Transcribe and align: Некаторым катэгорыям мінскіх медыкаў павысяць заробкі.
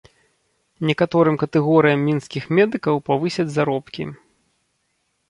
Некаторым 0.89 1.35
катэгорыям 1.43 2.01
мінскіх 2.07 2.43
медыкаў 2.61 2.95
павысяць 3.11 3.47
заробкі. 3.57 4.03